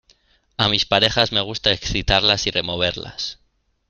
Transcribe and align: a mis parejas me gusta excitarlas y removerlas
a 0.57 0.67
mis 0.67 0.87
parejas 0.87 1.31
me 1.31 1.41
gusta 1.41 1.71
excitarlas 1.71 2.47
y 2.47 2.49
removerlas 2.49 3.37